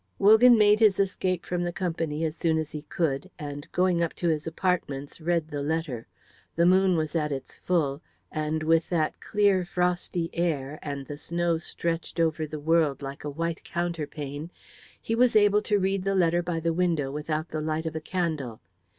Wogan 0.17 0.57
made 0.57 0.79
his 0.79 0.99
escape 0.99 1.45
from 1.45 1.61
the 1.61 1.71
company 1.71 2.25
as 2.25 2.35
soon 2.35 2.57
as 2.57 2.71
he 2.71 2.81
could, 2.89 3.29
and 3.37 3.71
going 3.71 4.01
up 4.03 4.13
to 4.15 4.27
his 4.29 4.47
apartments 4.47 5.21
read 5.21 5.47
the 5.47 5.61
letter. 5.61 6.07
The 6.55 6.65
moon 6.65 6.97
was 6.97 7.15
at 7.15 7.31
its 7.31 7.59
full, 7.59 8.01
and 8.31 8.63
what 8.63 8.67
with 8.67 8.89
the 8.89 9.11
clear, 9.19 9.63
frosty 9.63 10.31
air, 10.33 10.79
and 10.81 11.05
the 11.05 11.17
snow 11.19 11.59
stretched 11.59 12.19
over 12.19 12.47
the 12.47 12.59
world 12.59 13.03
like 13.03 13.23
a 13.23 13.29
white 13.29 13.63
counterpane, 13.63 14.49
he 14.99 15.13
was 15.13 15.35
able 15.35 15.61
to 15.61 15.77
read 15.77 16.03
the 16.03 16.15
letter 16.15 16.41
by 16.41 16.59
the 16.59 16.73
window 16.73 17.11
without 17.11 17.49
the 17.49 17.61
light 17.61 17.85
of 17.85 17.95
a 17.95 18.01
candle. 18.01 18.59